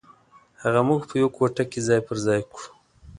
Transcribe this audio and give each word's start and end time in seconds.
هغه 0.61 0.81
موږ 0.87 1.01
په 1.09 1.15
یوه 1.21 1.31
کوټه 1.37 1.63
کې 1.71 1.79
ځای 1.87 1.99
پر 2.07 2.17
ځای 2.25 2.39
کړو. 2.51 2.67